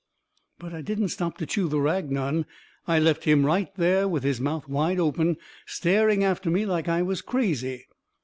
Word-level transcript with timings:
But 0.57 0.73
I 0.73 0.81
didn't 0.81 1.09
stop 1.09 1.37
to 1.37 1.45
chew 1.45 1.67
the 1.67 1.79
rag 1.79 2.09
none. 2.09 2.47
I 2.87 2.97
left 2.97 3.25
him 3.25 3.45
right 3.45 3.69
there, 3.75 4.07
with 4.07 4.23
his 4.23 4.41
mouth 4.41 4.67
wide 4.67 4.99
open, 4.99 5.37
staring 5.67 6.23
after 6.23 6.49
me 6.49 6.65
like 6.65 6.89
I 6.89 7.03
was 7.03 7.21
crazy. 7.21 7.85